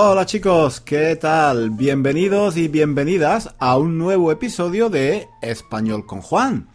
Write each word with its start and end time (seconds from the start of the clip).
Hola 0.00 0.26
chicos, 0.26 0.80
¿qué 0.80 1.16
tal? 1.16 1.70
Bienvenidos 1.70 2.56
y 2.56 2.68
bienvenidas 2.68 3.52
a 3.58 3.76
un 3.76 3.98
nuevo 3.98 4.30
episodio 4.30 4.88
de 4.90 5.28
Español 5.42 6.06
con 6.06 6.20
Juan. 6.22 6.68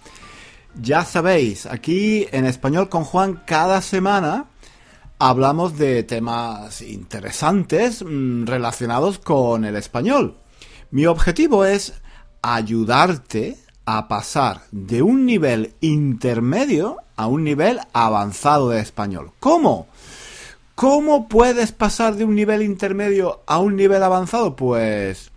Ya 0.76 1.06
sabéis, 1.06 1.66
aquí 1.66 2.28
en 2.34 2.44
Español 2.46 2.90
con 2.90 3.06
Juan 3.06 3.42
cada 3.48 3.82
semana 3.82 4.48
hablamos 5.20 5.78
de 5.78 6.04
temas 6.04 6.82
interesantes 6.82 8.04
mm, 8.04 8.44
relacionados 8.44 9.20
con 9.20 9.64
el 9.64 9.78
español. 9.78 10.36
Mi 10.92 11.06
objetivo 11.06 11.64
es 11.64 11.94
ayudarte 12.42 13.56
a 13.86 14.10
pasar 14.10 14.64
de 14.72 15.02
un 15.02 15.26
nivel 15.26 15.76
intermedio 15.80 16.98
a 17.16 17.28
un 17.28 17.46
nivel 17.46 17.80
avanzado 17.94 18.68
de 18.68 18.82
español. 18.82 19.32
¿Cómo? 19.40 19.88
¿Cómo 20.76 21.28
puedes 21.28 21.72
pasar 21.72 22.16
de 22.16 22.26
un 22.26 22.34
nivel 22.34 22.64
intermedio 22.64 23.44
a 23.46 23.60
un 23.60 23.76
nivel 23.76 24.02
avanzado? 24.02 24.56
Pues, 24.56 25.32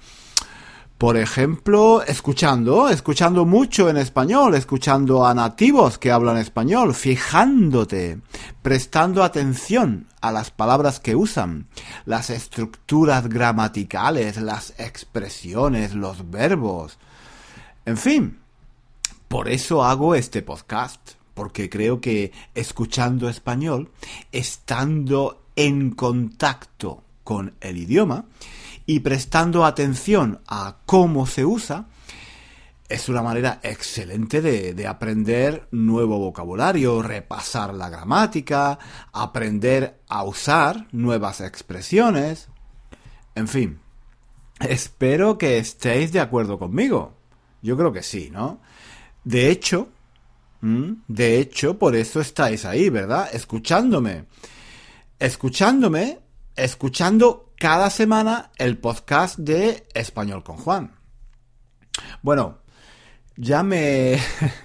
por 0.96 1.18
ejemplo, 1.18 2.02
escuchando, 2.02 2.88
escuchando 2.88 3.44
mucho 3.44 3.90
en 3.90 3.98
español, 3.98 4.54
escuchando 4.54 5.26
a 5.26 5.34
nativos 5.34 5.98
que 5.98 6.10
hablan 6.10 6.38
español, 6.38 6.94
fijándote, 6.94 8.18
prestando 8.62 9.22
atención 9.22 10.06
a 10.22 10.32
las 10.32 10.50
palabras 10.50 11.00
que 11.00 11.14
usan, 11.14 11.66
las 12.06 12.30
estructuras 12.30 13.28
gramaticales, 13.28 14.38
las 14.38 14.72
expresiones, 14.78 15.94
los 15.94 16.30
verbos. 16.30 16.98
En 17.84 17.98
fin, 17.98 18.38
por 19.28 19.50
eso 19.50 19.84
hago 19.84 20.14
este 20.14 20.40
podcast 20.40 21.15
porque 21.36 21.68
creo 21.68 22.00
que 22.00 22.32
escuchando 22.54 23.28
español, 23.28 23.90
estando 24.32 25.44
en 25.54 25.90
contacto 25.90 27.04
con 27.24 27.54
el 27.60 27.76
idioma 27.76 28.24
y 28.86 29.00
prestando 29.00 29.66
atención 29.66 30.40
a 30.48 30.78
cómo 30.86 31.26
se 31.26 31.44
usa, 31.44 31.88
es 32.88 33.10
una 33.10 33.20
manera 33.20 33.60
excelente 33.62 34.40
de, 34.40 34.86
aprender 34.86 35.68
nuevo 35.72 36.18
vocabulario, 36.18 37.02
repasar 37.02 37.74
la 37.74 37.90
gramática, 37.90 38.78
aprender 39.12 40.00
a 40.08 40.22
usar 40.24 40.86
nuevas 40.92 41.42
expresiones. 41.42 42.48
En 43.34 43.46
fin, 43.46 43.80
espero 44.60 45.36
que 45.36 45.58
estéis 45.58 46.12
de 46.12 46.20
acuerdo 46.20 46.58
conmigo. 46.58 47.12
Yo 47.60 47.76
creo 47.76 47.92
que 47.92 48.02
sí, 48.02 48.30
¿no? 48.32 48.60
De 49.22 49.50
hecho, 49.50 49.88
De 51.06 51.38
hecho, 51.38 51.78
por 51.78 51.94
eso 51.94 52.20
estáis 52.20 52.64
ahí, 52.64 52.88
¿verdad? 52.88 53.28
Escuchándome. 53.32 54.26
Escuchándome, 55.18 56.18
escuchando 56.56 57.52
cada 57.58 57.88
semana 57.88 58.50
el 58.56 58.76
podcast 58.78 59.38
de 59.38 59.86
Español 59.94 60.42
con 60.42 60.56
Juan. 60.56 60.96
Bueno, 62.20 62.58
ya 63.36 63.62
me... 63.62 64.18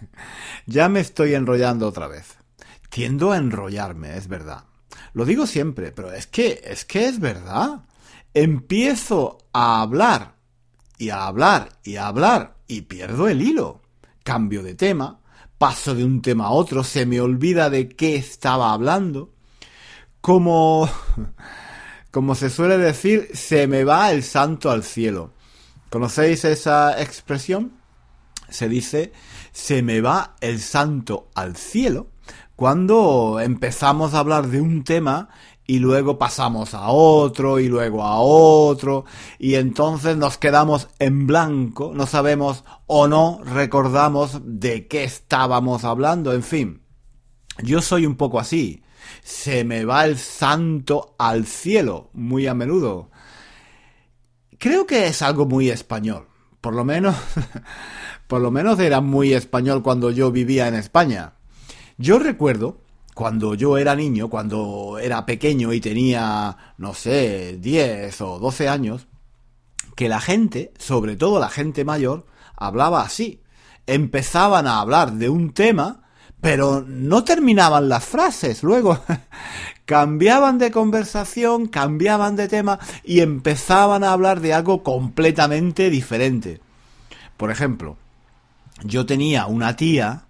ya 0.65 0.89
me 0.89 1.01
estoy 1.01 1.35
enrollando 1.35 1.87
otra 1.87 2.07
vez. 2.07 2.35
Tiendo 2.89 3.31
a 3.31 3.37
enrollarme, 3.37 4.17
es 4.17 4.27
verdad. 4.27 4.65
Lo 5.13 5.23
digo 5.23 5.45
siempre, 5.45 5.91
pero 5.91 6.11
es 6.11 6.25
que, 6.25 6.61
es 6.63 6.83
que 6.83 7.05
es 7.05 7.19
verdad. 7.19 7.83
Empiezo 8.33 9.37
a 9.53 9.81
hablar 9.81 10.35
y 10.97 11.09
a 11.09 11.27
hablar 11.27 11.69
y 11.83 11.97
a 11.97 12.07
hablar 12.07 12.57
y 12.67 12.81
pierdo 12.81 13.27
el 13.27 13.41
hilo. 13.41 13.81
Cambio 14.23 14.63
de 14.63 14.75
tema, 14.75 15.20
paso 15.61 15.93
de 15.93 16.03
un 16.03 16.23
tema 16.23 16.47
a 16.47 16.49
otro, 16.49 16.83
se 16.83 17.05
me 17.05 17.21
olvida 17.21 17.69
de 17.69 17.87
qué 17.87 18.15
estaba 18.15 18.73
hablando. 18.73 19.29
Como, 20.19 20.89
como 22.11 22.33
se 22.33 22.49
suele 22.49 22.79
decir, 22.79 23.29
se 23.35 23.67
me 23.67 23.83
va 23.83 24.11
el 24.11 24.23
santo 24.23 24.71
al 24.71 24.83
cielo. 24.83 25.33
¿Conocéis 25.91 26.45
esa 26.45 26.99
expresión? 26.99 27.73
Se 28.49 28.67
dice, 28.67 29.11
se 29.51 29.83
me 29.83 30.01
va 30.01 30.35
el 30.41 30.59
santo 30.59 31.29
al 31.35 31.55
cielo 31.55 32.07
cuando 32.61 33.39
empezamos 33.39 34.13
a 34.13 34.19
hablar 34.19 34.47
de 34.47 34.61
un 34.61 34.83
tema 34.83 35.29
y 35.71 35.79
luego 35.79 36.17
pasamos 36.17 36.73
a 36.73 36.89
otro 36.89 37.57
y 37.57 37.69
luego 37.69 38.03
a 38.03 38.19
otro 38.19 39.05
y 39.39 39.55
entonces 39.55 40.17
nos 40.17 40.37
quedamos 40.37 40.89
en 40.99 41.27
blanco, 41.27 41.93
no 41.95 42.07
sabemos 42.07 42.65
o 42.87 43.07
no 43.07 43.39
recordamos 43.41 44.41
de 44.43 44.89
qué 44.89 45.05
estábamos 45.05 45.85
hablando, 45.85 46.33
en 46.33 46.43
fin. 46.43 46.81
Yo 47.63 47.81
soy 47.81 48.05
un 48.05 48.17
poco 48.17 48.37
así. 48.37 48.83
Se 49.23 49.63
me 49.63 49.85
va 49.85 50.03
el 50.03 50.17
santo 50.17 51.15
al 51.17 51.45
cielo 51.45 52.09
muy 52.11 52.47
a 52.47 52.53
menudo. 52.53 53.09
Creo 54.57 54.85
que 54.85 55.07
es 55.07 55.21
algo 55.21 55.45
muy 55.45 55.69
español. 55.69 56.27
Por 56.59 56.75
lo 56.75 56.83
menos, 56.83 57.15
por 58.27 58.41
lo 58.41 58.51
menos 58.51 58.77
era 58.81 58.99
muy 58.99 59.33
español 59.33 59.83
cuando 59.83 60.11
yo 60.11 60.33
vivía 60.33 60.67
en 60.67 60.75
España. 60.75 61.35
Yo 61.97 62.19
recuerdo 62.19 62.81
cuando 63.13 63.55
yo 63.55 63.77
era 63.77 63.95
niño, 63.95 64.29
cuando 64.29 64.99
era 64.99 65.25
pequeño 65.25 65.73
y 65.73 65.81
tenía, 65.81 66.55
no 66.77 66.93
sé, 66.93 67.57
10 67.59 68.21
o 68.21 68.39
12 68.39 68.69
años, 68.69 69.07
que 69.95 70.09
la 70.09 70.21
gente, 70.21 70.73
sobre 70.77 71.15
todo 71.15 71.39
la 71.39 71.49
gente 71.49 71.83
mayor, 71.85 72.25
hablaba 72.55 73.01
así. 73.01 73.41
Empezaban 73.87 74.67
a 74.67 74.79
hablar 74.79 75.13
de 75.13 75.29
un 75.29 75.53
tema, 75.53 76.03
pero 76.39 76.83
no 76.87 77.23
terminaban 77.23 77.89
las 77.89 78.05
frases. 78.05 78.63
Luego 78.63 78.99
cambiaban 79.85 80.57
de 80.57 80.71
conversación, 80.71 81.67
cambiaban 81.67 82.35
de 82.35 82.47
tema 82.47 82.79
y 83.03 83.19
empezaban 83.19 84.03
a 84.03 84.13
hablar 84.13 84.39
de 84.39 84.53
algo 84.53 84.83
completamente 84.83 85.89
diferente. 85.89 86.61
Por 87.37 87.51
ejemplo, 87.51 87.97
yo 88.83 89.05
tenía 89.05 89.47
una 89.47 89.75
tía, 89.75 90.23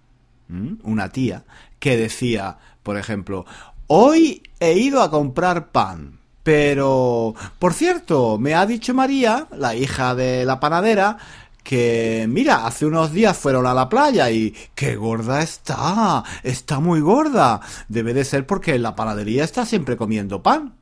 una 0.82 1.10
tía, 1.10 1.44
que 1.78 1.96
decía, 1.96 2.58
por 2.82 2.96
ejemplo, 2.96 3.44
hoy 3.86 4.42
he 4.60 4.74
ido 4.74 5.02
a 5.02 5.10
comprar 5.10 5.70
pan. 5.70 6.18
Pero, 6.42 7.34
por 7.58 7.72
cierto, 7.72 8.36
me 8.36 8.54
ha 8.54 8.66
dicho 8.66 8.94
María, 8.94 9.46
la 9.56 9.76
hija 9.76 10.16
de 10.16 10.44
la 10.44 10.58
panadera, 10.58 11.16
que 11.62 12.26
mira, 12.28 12.66
hace 12.66 12.86
unos 12.86 13.12
días 13.12 13.36
fueron 13.36 13.66
a 13.66 13.74
la 13.74 13.88
playa 13.88 14.30
y 14.30 14.52
qué 14.74 14.96
gorda 14.96 15.42
está, 15.42 16.24
está 16.42 16.80
muy 16.80 17.00
gorda. 17.00 17.60
Debe 17.88 18.14
de 18.14 18.24
ser 18.24 18.46
porque 18.46 18.74
en 18.74 18.82
la 18.82 18.96
panadería 18.96 19.44
está 19.44 19.64
siempre 19.64 19.96
comiendo 19.96 20.42
pan. 20.42 20.74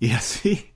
Y 0.00 0.10
así, 0.10 0.72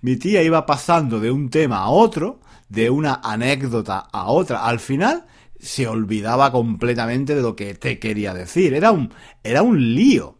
mi 0.00 0.16
tía 0.16 0.42
iba 0.42 0.64
pasando 0.64 1.20
de 1.20 1.30
un 1.30 1.50
tema 1.50 1.78
a 1.78 1.88
otro, 1.88 2.40
de 2.68 2.88
una 2.88 3.20
anécdota 3.22 3.98
a 4.10 4.26
otra. 4.26 4.64
Al 4.64 4.80
final, 4.80 5.26
se 5.60 5.86
olvidaba 5.86 6.50
completamente 6.52 7.34
de 7.34 7.42
lo 7.42 7.54
que 7.56 7.74
te 7.74 7.98
quería 7.98 8.34
decir. 8.34 8.74
Era 8.74 8.92
un, 8.92 9.12
era 9.42 9.62
un 9.62 9.94
lío. 9.94 10.38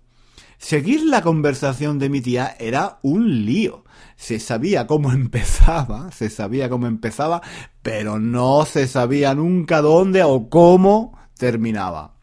Seguir 0.58 1.04
la 1.04 1.22
conversación 1.22 1.98
de 1.98 2.08
mi 2.08 2.20
tía 2.20 2.56
era 2.58 2.98
un 3.02 3.46
lío. 3.46 3.84
Se 4.16 4.38
sabía 4.38 4.86
cómo 4.86 5.12
empezaba, 5.12 6.10
se 6.12 6.30
sabía 6.30 6.68
cómo 6.68 6.86
empezaba, 6.86 7.40
pero 7.82 8.18
no 8.18 8.64
se 8.66 8.86
sabía 8.86 9.34
nunca 9.34 9.80
dónde 9.80 10.22
o 10.22 10.48
cómo 10.48 11.18
terminaba. 11.36 12.14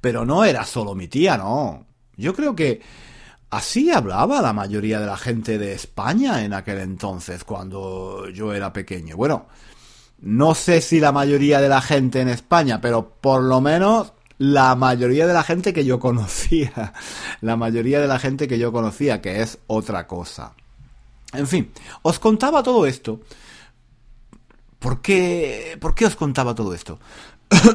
Pero 0.00 0.24
no 0.24 0.44
era 0.44 0.64
solo 0.64 0.94
mi 0.94 1.08
tía, 1.08 1.36
no. 1.36 1.86
Yo 2.16 2.34
creo 2.34 2.54
que 2.54 2.80
así 3.50 3.90
hablaba 3.90 4.42
la 4.42 4.52
mayoría 4.52 5.00
de 5.00 5.06
la 5.06 5.16
gente 5.16 5.56
de 5.56 5.72
España 5.72 6.44
en 6.44 6.52
aquel 6.52 6.78
entonces, 6.78 7.44
cuando 7.44 8.28
yo 8.28 8.52
era 8.52 8.72
pequeño. 8.72 9.16
Bueno, 9.16 9.46
no 10.20 10.54
sé 10.54 10.80
si 10.80 11.00
la 11.00 11.12
mayoría 11.12 11.60
de 11.60 11.68
la 11.68 11.80
gente 11.80 12.20
en 12.20 12.28
España, 12.28 12.80
pero 12.80 13.10
por 13.20 13.42
lo 13.42 13.60
menos 13.60 14.12
la 14.38 14.74
mayoría 14.76 15.26
de 15.26 15.34
la 15.34 15.42
gente 15.42 15.72
que 15.72 15.84
yo 15.84 15.98
conocía. 15.98 16.94
La 17.40 17.56
mayoría 17.56 18.00
de 18.00 18.06
la 18.06 18.18
gente 18.18 18.48
que 18.48 18.58
yo 18.58 18.72
conocía, 18.72 19.20
que 19.20 19.42
es 19.42 19.58
otra 19.66 20.06
cosa. 20.06 20.54
En 21.32 21.46
fin, 21.46 21.72
os 22.02 22.18
contaba 22.18 22.62
todo 22.62 22.86
esto. 22.86 23.20
¿Por 24.78 25.02
qué, 25.02 25.76
¿Por 25.80 25.94
qué 25.94 26.06
os 26.06 26.16
contaba 26.16 26.54
todo 26.54 26.72
esto? 26.72 26.98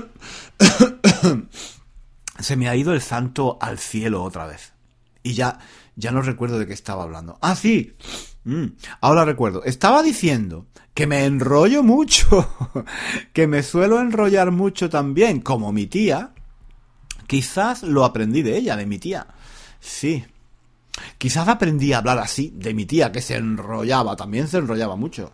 Se 2.40 2.56
me 2.56 2.68
ha 2.68 2.76
ido 2.76 2.94
el 2.94 3.02
santo 3.02 3.58
al 3.62 3.78
cielo 3.78 4.24
otra 4.24 4.48
vez. 4.48 4.74
Y 5.22 5.34
ya, 5.34 5.60
ya 5.96 6.12
no 6.12 6.22
recuerdo 6.22 6.60
de 6.60 6.66
qué 6.66 6.74
estaba 6.74 7.04
hablando. 7.04 7.38
Ah, 7.42 7.56
sí. 7.56 7.96
Mm, 8.46 8.66
ahora 9.02 9.26
recuerdo. 9.26 9.64
Estaba 9.64 10.04
diciendo 10.04 10.66
que 10.94 11.08
me 11.08 11.26
enrollo 11.26 11.84
mucho. 11.84 12.50
que 13.34 13.48
me 13.48 13.64
suelo 13.64 14.00
enrollar 14.00 14.52
mucho 14.52 14.90
también, 14.90 15.42
como 15.42 15.72
mi 15.72 15.88
tía. 15.88 16.32
Quizás 17.28 17.84
lo 17.84 18.06
aprendí 18.06 18.42
de 18.42 18.58
ella, 18.58 18.76
de 18.76 18.86
mi 18.86 19.00
tía. 19.00 19.28
Sí. 19.80 20.24
Quizás 21.18 21.48
aprendí 21.48 21.94
a 21.94 22.00
hablar 22.00 22.20
así 22.20 22.54
de 22.56 22.74
mi 22.74 22.86
tía, 22.86 23.12
que 23.12 23.22
se 23.22 23.36
enrollaba, 23.36 24.16
también 24.16 24.48
se 24.48 24.58
enrollaba 24.58 24.96
mucho. 24.96 25.32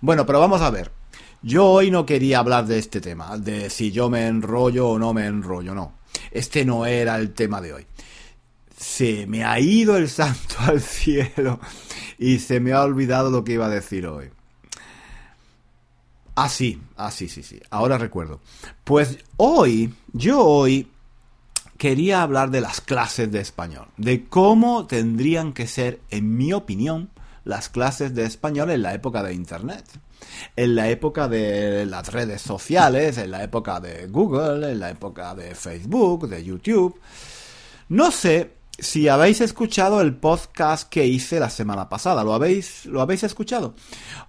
Bueno, 0.00 0.24
pero 0.24 0.40
vamos 0.40 0.62
a 0.62 0.70
ver. 0.70 0.90
Yo 1.42 1.66
hoy 1.66 1.90
no 1.90 2.06
quería 2.06 2.38
hablar 2.38 2.66
de 2.66 2.78
este 2.78 3.00
tema, 3.00 3.36
de 3.36 3.68
si 3.68 3.90
yo 3.90 4.08
me 4.08 4.28
enrollo 4.28 4.88
o 4.88 4.98
no 4.98 5.12
me 5.12 5.26
enrollo, 5.26 5.74
no. 5.74 5.98
Este 6.30 6.64
no 6.64 6.86
era 6.86 7.16
el 7.16 7.32
tema 7.34 7.60
de 7.60 7.72
hoy. 7.72 7.86
Se 8.76 9.26
me 9.26 9.44
ha 9.44 9.58
ido 9.58 9.96
el 9.96 10.08
santo 10.08 10.54
al 10.60 10.80
cielo 10.80 11.60
y 12.18 12.38
se 12.38 12.60
me 12.60 12.72
ha 12.72 12.82
olvidado 12.82 13.30
lo 13.30 13.44
que 13.44 13.52
iba 13.52 13.66
a 13.66 13.70
decir 13.70 14.06
hoy. 14.06 14.30
Ah, 16.34 16.48
sí, 16.48 16.80
ah, 16.96 17.10
sí, 17.10 17.28
sí, 17.28 17.42
sí, 17.42 17.60
ahora 17.70 17.98
recuerdo. 17.98 18.40
Pues 18.84 19.18
hoy, 19.36 19.94
yo 20.12 20.40
hoy 20.40 20.88
quería 21.76 22.22
hablar 22.22 22.50
de 22.50 22.60
las 22.60 22.80
clases 22.80 23.30
de 23.30 23.40
español, 23.40 23.88
de 23.96 24.24
cómo 24.24 24.86
tendrían 24.86 25.52
que 25.52 25.66
ser, 25.66 26.00
en 26.10 26.36
mi 26.36 26.52
opinión, 26.52 27.10
las 27.44 27.68
clases 27.68 28.14
de 28.14 28.24
español 28.24 28.70
en 28.70 28.82
la 28.82 28.94
época 28.94 29.22
de 29.22 29.34
Internet, 29.34 29.84
en 30.56 30.74
la 30.74 30.88
época 30.88 31.28
de 31.28 31.84
las 31.84 32.12
redes 32.12 32.40
sociales, 32.40 33.18
en 33.18 33.30
la 33.30 33.42
época 33.42 33.80
de 33.80 34.06
Google, 34.06 34.70
en 34.70 34.78
la 34.78 34.90
época 34.90 35.34
de 35.34 35.54
Facebook, 35.54 36.28
de 36.28 36.44
YouTube. 36.44 36.98
No 37.88 38.10
sé 38.10 38.61
si 38.78 39.08
habéis 39.08 39.40
escuchado 39.40 40.00
el 40.00 40.16
podcast 40.16 40.88
que 40.88 41.06
hice 41.06 41.38
la 41.38 41.50
semana 41.50 41.88
pasada, 41.88 42.24
¿lo 42.24 42.34
habéis, 42.34 42.86
lo 42.86 43.00
habéis 43.00 43.22
escuchado? 43.22 43.74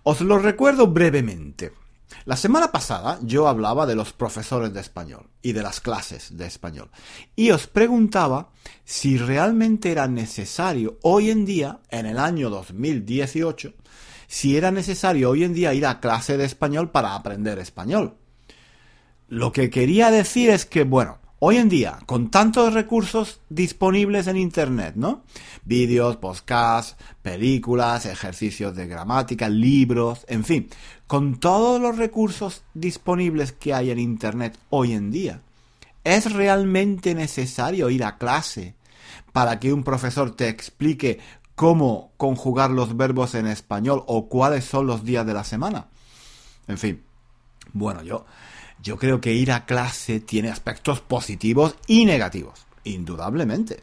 Os 0.03 0.21
lo 0.21 0.37
recuerdo 0.37 0.87
brevemente. 0.87 1.71
La 2.25 2.37
semana 2.37 2.71
pasada 2.71 3.19
yo 3.21 3.47
hablaba 3.47 3.85
de 3.85 3.95
los 3.95 4.13
profesores 4.13 4.73
de 4.73 4.79
español 4.79 5.29
y 5.41 5.51
de 5.51 5.63
las 5.63 5.81
clases 5.81 6.37
de 6.37 6.45
español 6.45 6.89
y 7.35 7.51
os 7.51 7.67
preguntaba 7.67 8.51
si 8.85 9.17
realmente 9.17 9.91
era 9.91 10.07
necesario 10.07 10.99
hoy 11.01 11.31
en 11.31 11.45
día, 11.45 11.79
en 11.89 12.05
el 12.05 12.19
año 12.19 12.49
2018, 12.49 13.73
si 14.27 14.55
era 14.55 14.71
necesario 14.71 15.31
hoy 15.31 15.43
en 15.43 15.53
día 15.53 15.73
ir 15.73 15.85
a 15.85 15.99
clase 15.99 16.37
de 16.37 16.45
español 16.45 16.91
para 16.91 17.15
aprender 17.15 17.59
español. 17.59 18.15
Lo 19.27 19.51
que 19.51 19.69
quería 19.69 20.11
decir 20.11 20.49
es 20.49 20.65
que, 20.65 20.83
bueno, 20.83 21.19
Hoy 21.45 21.57
en 21.57 21.67
día, 21.67 21.99
con 22.05 22.31
tantos 22.31 22.73
recursos 22.73 23.41
disponibles 23.49 24.27
en 24.27 24.37
Internet, 24.37 24.93
¿no? 24.95 25.23
Vídeos, 25.65 26.15
podcasts, 26.15 26.95
películas, 27.21 28.05
ejercicios 28.05 28.73
de 28.77 28.87
gramática, 28.87 29.49
libros, 29.49 30.25
en 30.29 30.45
fin, 30.45 30.69
con 31.05 31.41
todos 31.41 31.81
los 31.81 31.97
recursos 31.97 32.63
disponibles 32.73 33.51
que 33.51 33.73
hay 33.73 33.91
en 33.91 33.99
Internet 33.99 34.57
hoy 34.69 34.93
en 34.93 35.11
día, 35.11 35.41
¿es 36.05 36.31
realmente 36.31 37.13
necesario 37.13 37.89
ir 37.89 38.05
a 38.05 38.17
clase 38.17 38.75
para 39.33 39.59
que 39.59 39.73
un 39.73 39.83
profesor 39.83 40.33
te 40.33 40.47
explique 40.47 41.19
cómo 41.55 42.13
conjugar 42.15 42.71
los 42.71 42.95
verbos 42.95 43.35
en 43.35 43.47
español 43.47 44.01
o 44.07 44.29
cuáles 44.29 44.63
son 44.63 44.87
los 44.87 45.03
días 45.03 45.25
de 45.25 45.33
la 45.33 45.43
semana? 45.43 45.87
En 46.69 46.77
fin, 46.77 47.03
bueno, 47.73 48.01
yo 48.01 48.25
yo 48.83 48.97
creo 48.97 49.21
que 49.21 49.33
ir 49.33 49.51
a 49.51 49.65
clase 49.65 50.19
tiene 50.19 50.49
aspectos 50.49 50.99
positivos 50.99 51.75
y 51.87 52.05
negativos, 52.05 52.67
indudablemente. 52.83 53.81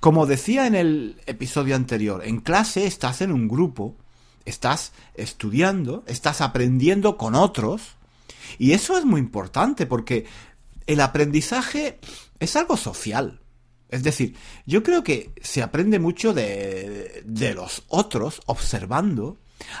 Como 0.00 0.26
decía 0.26 0.66
en 0.66 0.74
el 0.74 1.20
episodio 1.26 1.76
anterior, 1.76 2.22
en 2.24 2.40
clase 2.40 2.86
estás 2.86 3.22
en 3.22 3.30
un 3.30 3.46
grupo, 3.48 3.96
estás 4.44 4.92
estudiando, 5.14 6.04
estás 6.08 6.40
aprendiendo 6.40 7.16
con 7.16 7.36
otros, 7.36 7.96
y 8.58 8.72
eso 8.72 8.98
es 8.98 9.04
muy 9.04 9.20
importante 9.20 9.86
porque 9.86 10.26
el 10.86 11.00
aprendizaje 11.00 12.00
es 12.40 12.56
algo 12.56 12.76
social. 12.76 13.40
Es 13.88 14.02
decir, 14.02 14.34
yo 14.66 14.82
creo 14.82 15.04
que 15.04 15.32
se 15.40 15.62
aprende 15.62 16.00
mucho 16.00 16.34
de, 16.34 17.22
de 17.24 17.54
los 17.54 17.84
otros 17.86 18.42
observando, 18.46 19.38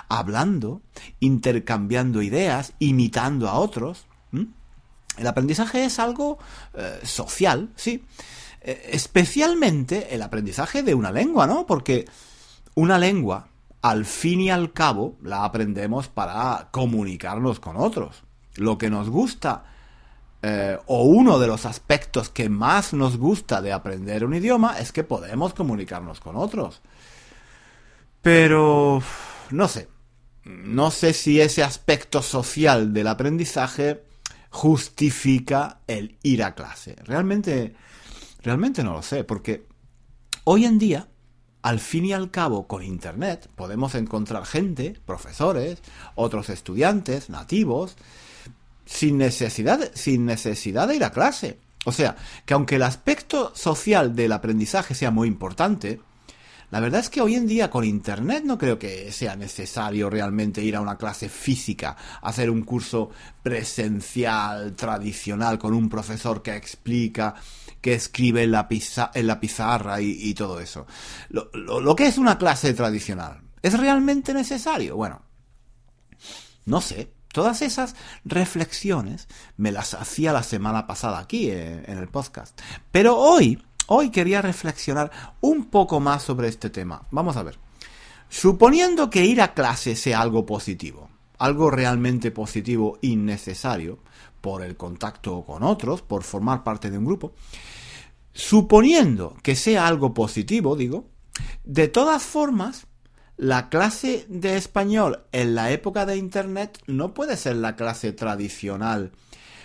hablando, 0.08 0.82
intercambiando 1.18 2.22
ideas, 2.22 2.74
imitando 2.78 3.48
a 3.48 3.58
otros. 3.58 4.06
¿Mm? 4.34 4.46
El 5.18 5.26
aprendizaje 5.26 5.84
es 5.84 5.98
algo 5.98 6.38
eh, 6.74 7.00
social, 7.04 7.70
sí. 7.76 8.04
Eh, 8.60 8.90
especialmente 8.92 10.14
el 10.14 10.22
aprendizaje 10.22 10.82
de 10.82 10.94
una 10.94 11.12
lengua, 11.12 11.46
¿no? 11.46 11.66
Porque 11.66 12.06
una 12.74 12.98
lengua, 12.98 13.48
al 13.82 14.04
fin 14.04 14.40
y 14.40 14.50
al 14.50 14.72
cabo, 14.72 15.16
la 15.22 15.44
aprendemos 15.44 16.08
para 16.08 16.68
comunicarnos 16.72 17.60
con 17.60 17.76
otros. 17.76 18.24
Lo 18.56 18.76
que 18.76 18.90
nos 18.90 19.08
gusta, 19.08 19.64
eh, 20.42 20.78
o 20.86 21.04
uno 21.04 21.38
de 21.38 21.46
los 21.46 21.64
aspectos 21.64 22.28
que 22.28 22.48
más 22.48 22.92
nos 22.92 23.16
gusta 23.16 23.62
de 23.62 23.72
aprender 23.72 24.24
un 24.24 24.34
idioma, 24.34 24.78
es 24.80 24.90
que 24.90 25.04
podemos 25.04 25.54
comunicarnos 25.54 26.18
con 26.18 26.34
otros. 26.36 26.82
Pero, 28.20 29.00
no 29.50 29.68
sé. 29.68 29.88
No 30.44 30.90
sé 30.90 31.12
si 31.12 31.40
ese 31.40 31.62
aspecto 31.62 32.20
social 32.20 32.92
del 32.92 33.06
aprendizaje 33.06 34.02
justifica 34.54 35.80
el 35.88 36.16
ir 36.22 36.44
a 36.44 36.54
clase. 36.54 36.94
Realmente, 37.06 37.74
realmente 38.40 38.84
no 38.84 38.92
lo 38.92 39.02
sé, 39.02 39.24
porque 39.24 39.66
hoy 40.44 40.64
en 40.64 40.78
día, 40.78 41.08
al 41.62 41.80
fin 41.80 42.04
y 42.04 42.12
al 42.12 42.30
cabo, 42.30 42.68
con 42.68 42.84
Internet, 42.84 43.50
podemos 43.56 43.96
encontrar 43.96 44.46
gente, 44.46 44.96
profesores, 45.04 45.82
otros 46.14 46.50
estudiantes, 46.50 47.30
nativos, 47.30 47.96
sin 48.86 49.18
necesidad, 49.18 49.90
sin 49.92 50.24
necesidad 50.24 50.86
de 50.86 50.96
ir 50.96 51.04
a 51.04 51.10
clase. 51.10 51.58
O 51.84 51.90
sea, 51.90 52.14
que 52.46 52.54
aunque 52.54 52.76
el 52.76 52.84
aspecto 52.84 53.50
social 53.56 54.14
del 54.14 54.30
aprendizaje 54.30 54.94
sea 54.94 55.10
muy 55.10 55.26
importante, 55.26 56.00
la 56.70 56.80
verdad 56.80 57.00
es 57.00 57.10
que 57.10 57.20
hoy 57.20 57.34
en 57.34 57.46
día 57.46 57.70
con 57.70 57.84
Internet 57.84 58.44
no 58.44 58.58
creo 58.58 58.78
que 58.78 59.12
sea 59.12 59.36
necesario 59.36 60.10
realmente 60.10 60.62
ir 60.62 60.76
a 60.76 60.80
una 60.80 60.96
clase 60.96 61.28
física, 61.28 61.96
hacer 62.22 62.50
un 62.50 62.62
curso 62.62 63.10
presencial, 63.42 64.74
tradicional, 64.74 65.58
con 65.58 65.74
un 65.74 65.88
profesor 65.88 66.42
que 66.42 66.56
explica, 66.56 67.34
que 67.80 67.94
escribe 67.94 68.44
en 68.44 68.52
la, 68.52 68.66
en 69.14 69.26
la 69.26 69.40
pizarra 69.40 70.00
y, 70.00 70.34
todo 70.34 70.60
eso. 70.60 70.86
Lo, 71.28 71.50
lo 71.52 71.94
que 71.94 72.06
es 72.06 72.18
una 72.18 72.38
clase 72.38 72.74
tradicional, 72.74 73.40
¿es 73.62 73.78
realmente 73.78 74.34
necesario? 74.34 74.96
Bueno, 74.96 75.22
no 76.64 76.80
sé. 76.80 77.12
Todas 77.32 77.62
esas 77.62 77.96
reflexiones 78.24 79.26
me 79.56 79.72
las 79.72 79.94
hacía 79.94 80.32
la 80.32 80.44
semana 80.44 80.86
pasada 80.86 81.18
aquí 81.18 81.50
en, 81.50 81.82
en 81.84 81.98
el 81.98 82.06
podcast. 82.06 82.56
Pero 82.92 83.16
hoy 83.16 83.60
Hoy 83.86 84.10
quería 84.10 84.40
reflexionar 84.40 85.10
un 85.40 85.66
poco 85.66 86.00
más 86.00 86.22
sobre 86.22 86.48
este 86.48 86.70
tema. 86.70 87.06
Vamos 87.10 87.36
a 87.36 87.42
ver. 87.42 87.58
Suponiendo 88.28 89.10
que 89.10 89.24
ir 89.24 89.42
a 89.42 89.52
clase 89.52 89.94
sea 89.94 90.20
algo 90.20 90.46
positivo, 90.46 91.10
algo 91.38 91.70
realmente 91.70 92.30
positivo 92.30 92.98
y 93.02 93.16
necesario, 93.16 93.98
por 94.40 94.62
el 94.62 94.76
contacto 94.76 95.44
con 95.44 95.62
otros, 95.62 96.02
por 96.02 96.22
formar 96.22 96.64
parte 96.64 96.90
de 96.90 96.98
un 96.98 97.04
grupo, 97.04 97.34
suponiendo 98.32 99.36
que 99.42 99.54
sea 99.54 99.86
algo 99.86 100.12
positivo, 100.14 100.76
digo, 100.76 101.08
de 101.64 101.88
todas 101.88 102.22
formas, 102.22 102.86
la 103.36 103.68
clase 103.68 104.26
de 104.28 104.56
español 104.56 105.24
en 105.32 105.54
la 105.54 105.70
época 105.70 106.06
de 106.06 106.16
Internet 106.16 106.78
no 106.86 107.14
puede 107.14 107.36
ser 107.36 107.56
la 107.56 107.74
clase 107.76 108.12
tradicional 108.12 109.12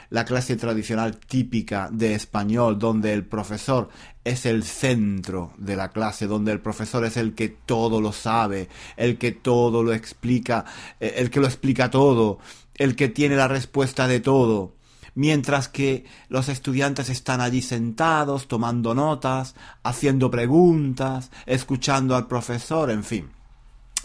la 0.09 0.25
clase 0.25 0.55
tradicional 0.55 1.17
típica 1.17 1.89
de 1.91 2.15
español, 2.15 2.79
donde 2.79 3.13
el 3.13 3.25
profesor 3.25 3.89
es 4.23 4.45
el 4.45 4.63
centro 4.63 5.53
de 5.57 5.75
la 5.75 5.89
clase, 5.89 6.27
donde 6.27 6.51
el 6.51 6.59
profesor 6.59 7.05
es 7.05 7.17
el 7.17 7.35
que 7.35 7.49
todo 7.49 8.01
lo 8.01 8.11
sabe, 8.11 8.69
el 8.97 9.17
que 9.17 9.31
todo 9.31 9.83
lo 9.83 9.93
explica, 9.93 10.65
eh, 10.99 11.15
el 11.17 11.29
que 11.29 11.39
lo 11.39 11.47
explica 11.47 11.89
todo, 11.89 12.39
el 12.75 12.95
que 12.95 13.09
tiene 13.09 13.35
la 13.35 13.47
respuesta 13.47 14.07
de 14.07 14.19
todo, 14.19 14.73
mientras 15.15 15.67
que 15.67 16.05
los 16.27 16.49
estudiantes 16.49 17.09
están 17.09 17.41
allí 17.41 17.61
sentados, 17.61 18.47
tomando 18.47 18.95
notas, 18.95 19.55
haciendo 19.83 20.31
preguntas, 20.31 21.29
escuchando 21.45 22.15
al 22.15 22.27
profesor, 22.27 22.89
en 22.89 23.03
fin. 23.03 23.29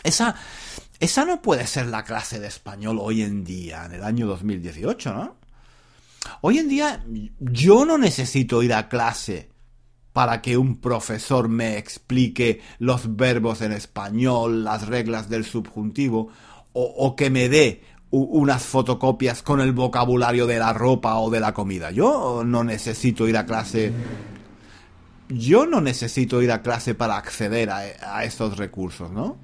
Esa, 0.02 0.34
esa 1.00 1.24
no 1.24 1.40
puede 1.40 1.66
ser 1.66 1.86
la 1.86 2.04
clase 2.04 2.38
de 2.40 2.48
español 2.48 2.98
hoy 3.00 3.22
en 3.22 3.42
día, 3.42 3.86
en 3.86 3.92
el 3.92 4.04
año 4.04 4.26
2018, 4.26 5.14
¿no? 5.14 5.43
Hoy 6.46 6.58
en 6.58 6.68
día 6.68 7.02
yo 7.40 7.86
no 7.86 7.96
necesito 7.96 8.62
ir 8.62 8.74
a 8.74 8.90
clase 8.90 9.48
para 10.12 10.42
que 10.42 10.58
un 10.58 10.76
profesor 10.76 11.48
me 11.48 11.78
explique 11.78 12.60
los 12.78 13.16
verbos 13.16 13.62
en 13.62 13.72
español, 13.72 14.62
las 14.62 14.86
reglas 14.86 15.30
del 15.30 15.46
subjuntivo, 15.46 16.28
o, 16.74 17.16
que 17.16 17.30
me 17.30 17.48
dé 17.48 17.82
unas 18.10 18.62
fotocopias 18.62 19.42
con 19.42 19.62
el 19.62 19.72
vocabulario 19.72 20.46
de 20.46 20.58
la 20.58 20.74
ropa 20.74 21.16
o 21.16 21.30
de 21.30 21.40
la 21.40 21.54
comida. 21.54 21.90
Yo 21.92 22.42
no 22.44 22.62
necesito 22.62 23.26
ir 23.26 23.38
a 23.38 23.46
clase. 23.46 23.90
Yo 25.30 25.64
no 25.64 25.80
necesito 25.80 26.42
ir 26.42 26.52
a 26.52 26.60
clase 26.60 26.94
para 26.94 27.16
acceder 27.16 27.70
a, 27.70 27.78
a 27.78 28.24
estos 28.24 28.58
recursos, 28.58 29.10
¿no? 29.10 29.38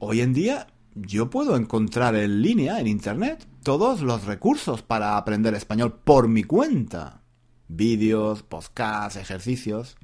Hoy 0.00 0.22
en 0.22 0.32
día 0.32 0.66
yo 0.96 1.30
puedo 1.30 1.54
encontrar 1.54 2.16
en 2.16 2.42
línea, 2.42 2.80
en 2.80 2.88
Internet, 2.88 3.46
todos 3.62 4.00
los 4.02 4.24
recursos 4.24 4.82
para 4.82 5.16
aprender 5.16 5.54
español 5.54 6.00
por 6.04 6.28
mi 6.28 6.44
cuenta. 6.44 7.22
Vídeos, 7.68 8.42
podcasts, 8.42 9.18
ejercicios. 9.18 9.96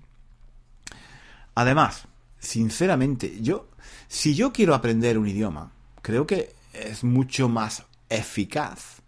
Además, 1.55 2.07
sinceramente, 2.39 3.39
yo, 3.41 3.69
si 4.07 4.35
yo 4.35 4.53
quiero 4.53 4.75
aprender 4.75 5.19
un 5.19 5.29
idioma, 5.29 5.73
creo 6.03 6.27
que 6.27 6.55
es 6.73 7.03
mucho 7.05 7.49
más 7.49 7.85
eficaz, 8.09 9.03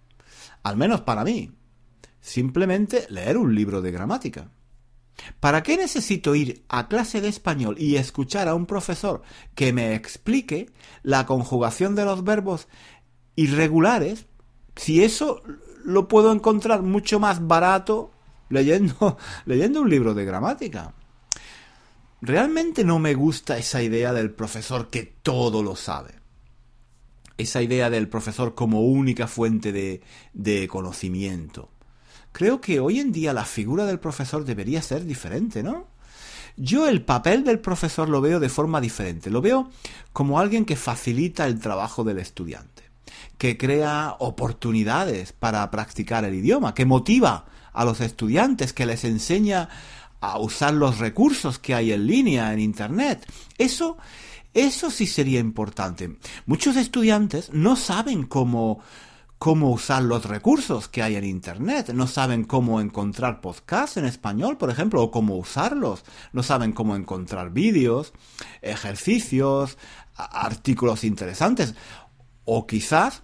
al 0.62 0.76
menos 0.76 1.02
para 1.02 1.24
mí, 1.24 1.52
simplemente 2.20 3.06
leer 3.08 3.36
un 3.36 3.54
libro 3.54 3.80
de 3.80 3.92
gramática. 3.92 4.50
¿Para 5.38 5.62
qué 5.62 5.76
necesito 5.76 6.34
ir 6.34 6.64
a 6.68 6.88
clase 6.88 7.20
de 7.20 7.28
español 7.28 7.76
y 7.78 7.96
escuchar 7.96 8.48
a 8.48 8.54
un 8.54 8.66
profesor 8.66 9.22
que 9.54 9.72
me 9.72 9.94
explique 9.94 10.70
la 11.02 11.26
conjugación 11.26 11.94
de 11.94 12.04
los 12.04 12.24
verbos 12.24 12.68
irregulares 13.36 14.26
si 14.76 15.02
eso 15.02 15.42
lo 15.84 16.08
puedo 16.08 16.32
encontrar 16.32 16.82
mucho 16.82 17.20
más 17.20 17.46
barato 17.46 18.12
leyendo, 18.48 19.16
leyendo 19.46 19.82
un 19.82 19.90
libro 19.90 20.14
de 20.14 20.24
gramática? 20.24 20.94
Realmente 22.22 22.84
no 22.84 22.98
me 22.98 23.14
gusta 23.14 23.56
esa 23.56 23.82
idea 23.82 24.12
del 24.12 24.30
profesor 24.30 24.88
que 24.88 25.04
todo 25.04 25.62
lo 25.62 25.74
sabe. 25.74 26.14
Esa 27.38 27.62
idea 27.62 27.88
del 27.88 28.08
profesor 28.08 28.54
como 28.54 28.82
única 28.82 29.26
fuente 29.26 29.72
de, 29.72 30.02
de 30.34 30.68
conocimiento. 30.68 31.70
Creo 32.32 32.60
que 32.60 32.78
hoy 32.80 33.00
en 33.00 33.12
día 33.12 33.32
la 33.32 33.46
figura 33.46 33.86
del 33.86 33.98
profesor 33.98 34.44
debería 34.44 34.82
ser 34.82 35.04
diferente, 35.04 35.62
¿no? 35.62 35.88
Yo 36.56 36.88
el 36.88 37.02
papel 37.02 37.42
del 37.44 37.58
profesor 37.58 38.08
lo 38.08 38.20
veo 38.20 38.38
de 38.38 38.50
forma 38.50 38.82
diferente. 38.82 39.30
Lo 39.30 39.40
veo 39.40 39.70
como 40.12 40.38
alguien 40.38 40.66
que 40.66 40.76
facilita 40.76 41.46
el 41.46 41.58
trabajo 41.58 42.04
del 42.04 42.18
estudiante, 42.18 42.89
que 43.38 43.56
crea 43.56 44.16
oportunidades 44.18 45.32
para 45.32 45.70
practicar 45.70 46.24
el 46.24 46.34
idioma, 46.34 46.74
que 46.74 46.86
motiva 46.86 47.46
a 47.72 47.84
los 47.84 48.00
estudiantes, 48.00 48.72
que 48.72 48.86
les 48.86 49.04
enseña 49.04 49.68
a 50.20 50.38
usar 50.38 50.74
los 50.74 50.98
recursos 50.98 51.58
que 51.58 51.74
hay 51.74 51.92
en 51.92 52.06
línea, 52.06 52.52
en 52.52 52.60
Internet. 52.60 53.26
Eso, 53.58 53.96
eso 54.54 54.90
sí 54.90 55.06
sería 55.06 55.40
importante. 55.40 56.16
Muchos 56.46 56.76
estudiantes 56.76 57.50
no 57.52 57.76
saben 57.76 58.24
cómo 58.24 58.80
cómo 59.40 59.70
usar 59.70 60.02
los 60.02 60.26
recursos 60.26 60.86
que 60.88 61.02
hay 61.02 61.16
en 61.16 61.24
Internet, 61.24 61.94
no 61.94 62.06
saben 62.06 62.44
cómo 62.44 62.78
encontrar 62.78 63.40
podcasts 63.40 63.96
en 63.96 64.04
español, 64.04 64.58
por 64.58 64.68
ejemplo, 64.68 65.02
o 65.02 65.10
cómo 65.10 65.38
usarlos, 65.38 66.04
no 66.34 66.42
saben 66.42 66.72
cómo 66.72 66.94
encontrar 66.94 67.50
vídeos, 67.50 68.12
ejercicios, 68.60 69.78
artículos 70.14 71.04
interesantes, 71.04 71.74
o 72.44 72.66
quizás, 72.66 73.22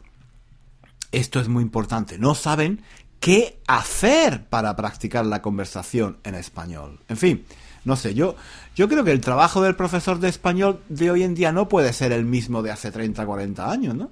esto 1.13 1.41
es 1.41 1.49
muy 1.49 1.63
importante, 1.63 2.19
no 2.19 2.35
saben 2.35 2.83
qué 3.21 3.61
hacer 3.67 4.45
para 4.47 4.77
practicar 4.77 5.27
la 5.27 5.43
conversación 5.43 6.19
en 6.25 6.35
español. 6.35 7.01
En 7.09 7.17
fin, 7.17 7.45
no 7.85 7.97
sé, 7.97 8.15
yo, 8.15 8.37
yo 8.75 8.89
creo 8.89 9.05
que 9.05 9.13
el 9.13 9.21
trabajo 9.21 9.63
del 9.63 9.77
profesor 9.77 10.19
de 10.19 10.29
español 10.29 10.83
de 10.89 11.11
hoy 11.11 11.23
en 11.23 11.35
día 11.35 11.53
no 11.53 11.69
puede 11.69 11.93
ser 11.93 12.13
el 12.13 12.25
mismo 12.25 12.63
de 12.63 12.71
hace 12.71 12.91
30, 12.91 13.25
40 13.25 13.71
años, 13.71 13.95
¿no? 13.95 14.11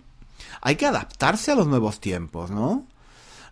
hay 0.61 0.77
que 0.77 0.87
adaptarse 0.87 1.53
a 1.53 1.55
los 1.55 1.67
nuevos 1.67 2.01
tiempos, 2.01 2.51
¿no? 2.51 2.87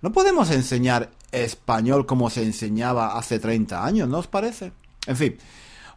No 0.00 0.12
podemos 0.12 0.50
enseñar 0.50 1.10
español 1.30 2.06
como 2.06 2.30
se 2.30 2.42
enseñaba 2.42 3.18
hace 3.18 3.38
30 3.38 3.84
años, 3.84 4.08
¿no 4.08 4.18
os 4.18 4.26
parece? 4.26 4.72
En 5.06 5.16
fin, 5.16 5.36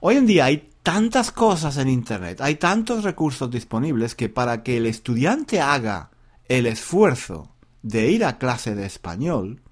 hoy 0.01 0.17
en 0.17 0.27
día 0.27 0.45
hay 0.45 0.69
tantas 0.85 1.31
cosas 1.31 1.77
en 1.77 1.89
Internet, 1.89 2.41
hay 2.41 2.57
tantos 2.57 3.03
recursos 3.03 3.49
disponibles 3.49 4.13
que 4.13 4.29
para 4.29 4.61
que 4.61 4.77
el 4.77 4.85
estudiante 4.85 5.59
haga 5.59 6.11
el 6.47 6.67
esfuerzo 6.67 7.55
de 7.81 8.11
ir 8.11 8.23
a 8.23 8.37
clase 8.37 8.75
de 8.75 8.85
español, 8.85 9.63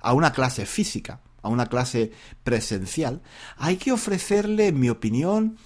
a 0.00 0.12
una 0.12 0.32
clase 0.32 0.64
física, 0.64 1.20
a 1.42 1.48
una 1.48 1.66
clase 1.66 2.12
presencial, 2.44 3.22
hay 3.56 3.76
que 3.76 3.90
ofrecerle, 3.90 4.68
en 4.68 4.78
mi 4.78 4.88
opinión, 4.88 5.58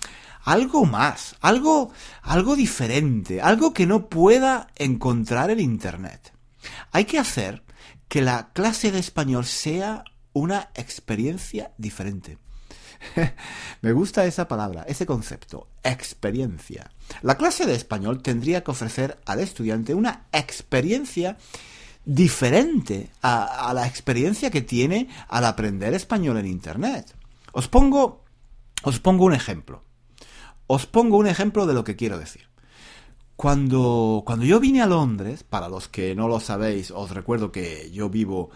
algo 0.42 0.86
más, 0.86 1.36
algo, 1.42 1.92
algo 2.22 2.56
diferente, 2.56 3.42
algo 3.42 3.74
que 3.74 3.86
no 3.86 4.08
pueda 4.08 4.68
encontrar 4.76 5.50
en 5.50 5.60
Internet. 5.60 6.32
Hay 6.90 7.04
que 7.04 7.18
hacer 7.18 7.64
que 8.08 8.22
la 8.22 8.48
clase 8.54 8.92
de 8.92 9.00
español 9.00 9.44
sea 9.44 10.04
una 10.32 10.70
experiencia 10.74 11.72
diferente. 11.76 12.38
Me 13.82 13.92
gusta 13.92 14.24
esa 14.24 14.48
palabra, 14.48 14.84
ese 14.88 15.06
concepto, 15.06 15.68
experiencia. 15.82 16.90
La 17.22 17.36
clase 17.36 17.66
de 17.66 17.74
español 17.74 18.22
tendría 18.22 18.64
que 18.64 18.70
ofrecer 18.70 19.18
al 19.26 19.40
estudiante 19.40 19.94
una 19.94 20.26
experiencia 20.32 21.36
diferente 22.06 23.10
a, 23.20 23.72
la 23.74 23.86
experiencia 23.86 24.50
que 24.50 24.62
tiene 24.62 25.08
al 25.28 25.44
aprender 25.44 25.92
español 25.92 26.38
en 26.38 26.46
Internet. 26.46 27.14
Os 27.52 27.68
pongo, 27.68 28.24
os 28.82 29.00
pongo 29.00 29.24
un 29.24 29.34
ejemplo. 29.34 29.82
Os 30.68 30.86
pongo 30.86 31.16
un 31.16 31.26
ejemplo 31.26 31.66
de 31.66 31.74
lo 31.74 31.84
que 31.84 31.96
quiero 31.96 32.18
decir. 32.18 32.48
Cuando, 33.34 34.22
cuando 34.24 34.46
yo 34.46 34.60
vine 34.60 34.80
a 34.80 34.86
Londres, 34.86 35.42
para 35.42 35.68
los 35.68 35.88
que 35.88 36.14
no 36.14 36.26
lo 36.26 36.40
sabéis, 36.40 36.90
os 36.90 37.10
recuerdo 37.10 37.52
que 37.52 37.90
yo 37.92 38.08
vivo, 38.08 38.50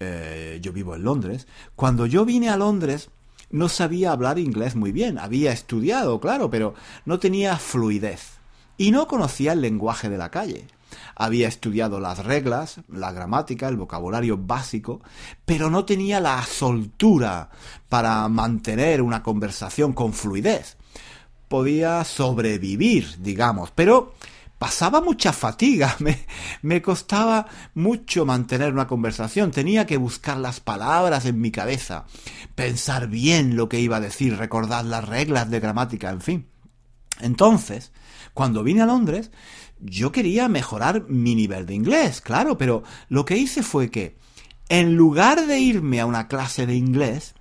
eh, 0.00 0.58
yo 0.60 0.72
vivo 0.72 0.96
en 0.96 1.04
Londres. 1.04 1.46
Cuando 1.76 2.06
yo 2.06 2.24
vine 2.24 2.48
a 2.48 2.56
Londres, 2.56 3.10
no 3.54 3.68
sabía 3.68 4.10
hablar 4.10 4.40
inglés 4.40 4.74
muy 4.74 4.90
bien. 4.90 5.16
Había 5.16 5.52
estudiado, 5.52 6.18
claro, 6.18 6.50
pero 6.50 6.74
no 7.04 7.20
tenía 7.20 7.56
fluidez. 7.56 8.32
Y 8.76 8.90
no 8.90 9.06
conocía 9.06 9.52
el 9.52 9.60
lenguaje 9.60 10.08
de 10.08 10.18
la 10.18 10.32
calle. 10.32 10.66
Había 11.14 11.46
estudiado 11.46 12.00
las 12.00 12.24
reglas, 12.24 12.80
la 12.88 13.12
gramática, 13.12 13.68
el 13.68 13.76
vocabulario 13.76 14.36
básico, 14.36 15.02
pero 15.44 15.70
no 15.70 15.84
tenía 15.84 16.18
la 16.18 16.42
soltura 16.42 17.50
para 17.88 18.28
mantener 18.28 19.00
una 19.00 19.22
conversación 19.22 19.92
con 19.92 20.12
fluidez 20.12 20.76
podía 21.46 22.02
sobrevivir, 22.02 23.18
digamos, 23.20 23.70
pero 23.70 24.14
pasaba 24.58 25.00
mucha 25.00 25.32
fatiga, 25.32 25.96
me, 26.00 26.18
me, 26.62 26.82
costaba 26.82 27.46
mucho 27.74 28.24
mantener 28.24 28.72
una 28.72 28.86
conversación, 28.86 29.50
tenía 29.50 29.86
que 29.86 29.96
buscar 29.96 30.36
las 30.36 30.60
palabras 30.60 31.26
en 31.26 31.40
mi 31.40 31.50
cabeza, 31.50 32.06
pensar 32.54 33.08
bien 33.08 33.56
lo 33.56 33.68
que 33.68 33.80
iba 33.80 33.96
a 33.96 34.00
decir, 34.00 34.36
recordar 34.36 34.84
las 34.84 35.06
reglas 35.08 35.50
de 35.50 35.60
gramática, 35.60 36.10
en 36.10 36.20
fin. 36.20 36.46
Entonces, 37.20 37.92
cuando 38.32 38.62
vine 38.64 38.82
a 38.82 38.86
Londres, 38.86 39.30
yo 39.80 40.12
quería 40.12 40.48
mejorar 40.48 41.04
mi 41.08 41.34
nivel 41.34 41.66
de 41.66 41.74
inglés, 41.74 42.20
claro, 42.20 42.58
pero 42.58 42.82
lo 43.08 43.24
que 43.24 43.36
hice 43.36 43.62
fue 43.62 43.90
que, 43.90 44.16
en 44.68 44.96
lugar 44.96 45.46
de 45.46 45.58
irme 45.58 46.00
a 46.00 46.06
una 46.06 46.26
clase 46.26 46.66
de 46.66 46.74
inglés, 46.74 47.34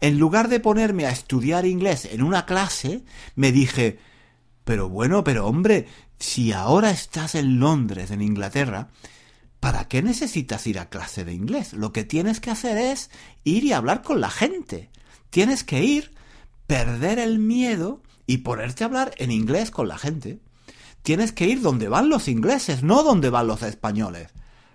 en 0.00 0.18
lugar 0.18 0.48
de 0.48 0.60
ponerme 0.60 1.06
a 1.06 1.10
estudiar 1.10 1.66
inglés 1.66 2.08
en 2.10 2.22
una 2.22 2.46
clase, 2.46 3.04
me 3.34 3.52
dije, 3.52 3.98
pero 4.64 4.88
bueno, 4.88 5.24
pero 5.24 5.46
hombre, 5.46 5.86
si 6.18 6.52
ahora 6.52 6.90
estás 6.90 7.34
en 7.34 7.60
Londres, 7.60 8.10
en 8.10 8.22
Inglaterra, 8.22 8.88
¿para 9.60 9.88
qué 9.88 10.02
necesitas 10.02 10.66
ir 10.66 10.78
a 10.78 10.88
clase 10.88 11.24
de 11.24 11.32
inglés? 11.32 11.72
Lo 11.72 11.92
que 11.92 12.04
tienes 12.04 12.40
que 12.40 12.50
hacer 12.50 12.76
es 12.76 13.10
ir 13.44 13.64
y 13.64 13.72
hablar 13.72 14.02
con 14.02 14.20
la 14.20 14.30
gente. 14.30 14.90
Tienes 15.30 15.64
que 15.64 15.82
ir, 15.84 16.14
perder 16.66 17.18
el 17.18 17.38
miedo 17.38 18.02
y 18.26 18.38
ponerte 18.38 18.84
a 18.84 18.86
hablar 18.88 19.14
en 19.18 19.30
inglés 19.30 19.70
con 19.70 19.88
la 19.88 19.98
gente. 19.98 20.40
Tienes 21.02 21.32
que 21.32 21.46
ir 21.46 21.60
donde 21.60 21.88
van 21.88 22.08
los 22.08 22.28
ingleses, 22.28 22.82
no 22.82 23.02
donde 23.02 23.30
van 23.30 23.46
los 23.46 23.62
españoles. 23.62 24.30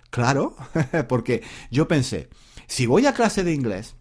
Claro, 0.10 0.56
porque 1.10 1.44
yo 1.72 1.88
pensé, 1.88 2.30
si 2.68 2.86
voy 2.86 3.06
a 3.06 3.14
clase 3.14 3.44
de 3.44 3.54
inglés, 3.54 3.96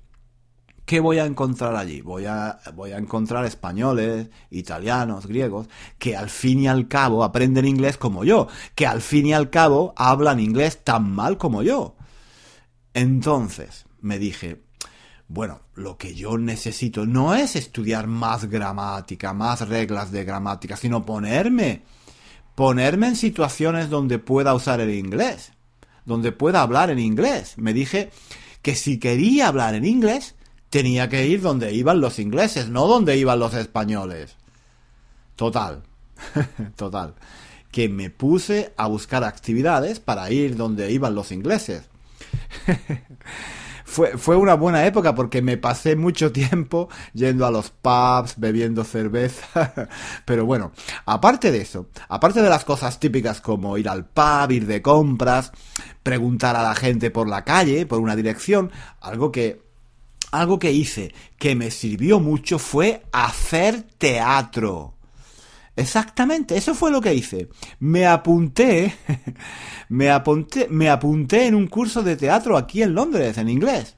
¿Qué 0.84 1.00
voy 1.00 1.18
a 1.18 1.26
encontrar 1.26 1.76
allí? 1.76 2.00
Voy 2.00 2.26
a, 2.26 2.60
voy 2.74 2.92
a 2.92 2.98
encontrar 2.98 3.44
españoles, 3.44 4.28
italianos, 4.50 5.26
griegos, 5.26 5.68
que 5.98 6.16
al 6.16 6.28
fin 6.28 6.60
y 6.60 6.68
al 6.68 6.88
cabo 6.88 7.22
aprenden 7.22 7.66
inglés 7.66 7.96
como 7.96 8.24
yo, 8.24 8.48
que 8.74 8.86
al 8.86 9.00
fin 9.00 9.26
y 9.26 9.32
al 9.32 9.48
cabo 9.48 9.94
hablan 9.96 10.40
inglés 10.40 10.82
tan 10.82 11.10
mal 11.10 11.38
como 11.38 11.62
yo. 11.62 11.96
Entonces 12.94 13.86
me 14.00 14.18
dije, 14.18 14.60
bueno, 15.28 15.60
lo 15.74 15.96
que 15.96 16.14
yo 16.14 16.36
necesito 16.36 17.06
no 17.06 17.34
es 17.34 17.56
estudiar 17.56 18.06
más 18.06 18.46
gramática, 18.46 19.32
más 19.32 19.66
reglas 19.68 20.10
de 20.10 20.24
gramática, 20.24 20.76
sino 20.76 21.06
ponerme, 21.06 21.84
ponerme 22.54 23.06
en 23.06 23.16
situaciones 23.16 23.88
donde 23.88 24.18
pueda 24.18 24.52
usar 24.52 24.80
el 24.80 24.90
inglés, 24.90 25.52
donde 26.04 26.32
pueda 26.32 26.60
hablar 26.60 26.90
en 26.90 26.98
inglés. 26.98 27.54
Me 27.56 27.72
dije 27.72 28.10
que 28.60 28.74
si 28.74 28.98
quería 28.98 29.48
hablar 29.48 29.74
en 29.74 29.86
inglés, 29.86 30.34
tenía 30.72 31.10
que 31.10 31.26
ir 31.26 31.42
donde 31.42 31.74
iban 31.74 32.00
los 32.00 32.18
ingleses, 32.18 32.70
no 32.70 32.86
donde 32.86 33.18
iban 33.18 33.38
los 33.38 33.52
españoles. 33.52 34.36
Total, 35.36 35.82
total. 36.76 37.14
Que 37.70 37.90
me 37.90 38.08
puse 38.08 38.72
a 38.78 38.86
buscar 38.86 39.22
actividades 39.22 40.00
para 40.00 40.30
ir 40.30 40.56
donde 40.56 40.90
iban 40.90 41.14
los 41.14 41.30
ingleses. 41.30 41.90
fue, 43.84 44.16
fue 44.16 44.36
una 44.36 44.54
buena 44.54 44.86
época 44.86 45.14
porque 45.14 45.42
me 45.42 45.58
pasé 45.58 45.94
mucho 45.94 46.32
tiempo 46.32 46.88
yendo 47.12 47.44
a 47.44 47.50
los 47.50 47.68
pubs, 47.68 48.36
bebiendo 48.38 48.82
cerveza. 48.82 49.90
Pero 50.24 50.46
bueno, 50.46 50.72
aparte 51.04 51.52
de 51.52 51.60
eso, 51.60 51.88
aparte 52.08 52.40
de 52.40 52.48
las 52.48 52.64
cosas 52.64 52.98
típicas 52.98 53.42
como 53.42 53.76
ir 53.76 53.90
al 53.90 54.06
pub, 54.06 54.50
ir 54.50 54.66
de 54.66 54.80
compras, 54.80 55.52
preguntar 56.02 56.56
a 56.56 56.62
la 56.62 56.74
gente 56.74 57.10
por 57.10 57.28
la 57.28 57.44
calle, 57.44 57.84
por 57.84 58.00
una 58.00 58.16
dirección, 58.16 58.72
algo 59.02 59.30
que 59.30 59.70
algo 60.32 60.58
que 60.58 60.72
hice 60.72 61.14
que 61.38 61.54
me 61.54 61.70
sirvió 61.70 62.18
mucho 62.18 62.58
fue 62.58 63.02
hacer 63.12 63.82
teatro. 63.98 64.94
Exactamente, 65.76 66.56
eso 66.56 66.74
fue 66.74 66.90
lo 66.90 67.00
que 67.00 67.14
hice. 67.14 67.48
Me 67.78 68.06
apunté, 68.06 68.94
me 69.88 70.10
apunté, 70.10 70.68
me 70.68 70.90
apunté 70.90 71.46
en 71.46 71.54
un 71.54 71.66
curso 71.66 72.02
de 72.02 72.16
teatro 72.16 72.56
aquí 72.56 72.82
en 72.82 72.94
Londres, 72.94 73.38
en 73.38 73.48
inglés. 73.48 73.96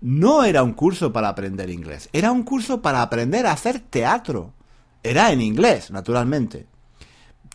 no 0.00 0.44
era 0.44 0.62
un 0.62 0.72
curso 0.74 1.12
para 1.12 1.28
aprender 1.28 1.70
inglés, 1.70 2.08
era 2.12 2.30
un 2.32 2.42
curso 2.42 2.82
para 2.82 3.02
aprender 3.02 3.46
a 3.46 3.52
hacer 3.52 3.80
teatro. 3.80 4.54
Era 5.02 5.32
en 5.32 5.42
inglés, 5.42 5.90
naturalmente. 5.90 6.66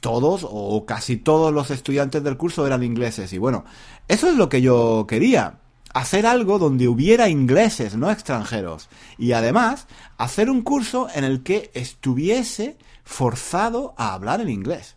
Todos 0.01 0.45
o 0.49 0.85
casi 0.85 1.17
todos 1.17 1.53
los 1.53 1.71
estudiantes 1.71 2.23
del 2.23 2.38
curso 2.38 2.65
eran 2.65 2.83
ingleses 2.83 3.33
y 3.33 3.38
bueno, 3.38 3.65
eso 4.07 4.29
es 4.29 4.35
lo 4.35 4.49
que 4.49 4.61
yo 4.61 5.05
quería. 5.07 5.58
Hacer 5.93 6.25
algo 6.25 6.60
donde 6.60 6.88
hubiera 6.88 7.29
ingleses, 7.29 7.96
no 7.96 8.12
extranjeros. 8.12 8.89
Y 9.17 9.31
además, 9.31 9.88
hacer 10.17 10.50
un 10.50 10.62
curso 10.62 11.08
en 11.13 11.24
el 11.24 11.43
que 11.43 11.72
estuviese 11.74 12.77
forzado 13.03 13.96
a 13.98 14.13
hablar 14.13 14.41
en 14.41 14.50
inglés. 14.50 14.96